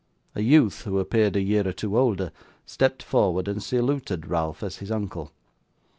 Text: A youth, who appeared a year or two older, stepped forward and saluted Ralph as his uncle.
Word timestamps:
A 0.33 0.41
youth, 0.41 0.81
who 0.81 0.97
appeared 0.97 1.35
a 1.35 1.41
year 1.41 1.67
or 1.67 1.71
two 1.73 1.95
older, 1.95 2.31
stepped 2.65 3.03
forward 3.03 3.47
and 3.47 3.61
saluted 3.61 4.25
Ralph 4.25 4.63
as 4.63 4.77
his 4.77 4.89
uncle. 4.89 5.31